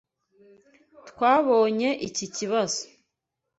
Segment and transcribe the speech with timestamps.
[1.09, 2.81] Twabonye iki kibazo.